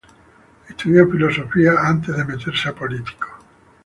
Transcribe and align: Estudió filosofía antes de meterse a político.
Estudió 0.67 1.07
filosofía 1.07 1.73
antes 1.79 2.17
de 2.17 2.25
meterse 2.25 2.69
a 2.69 2.73
político. 2.73 3.27